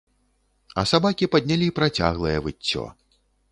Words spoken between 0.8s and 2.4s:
А сабакі паднялі працяглае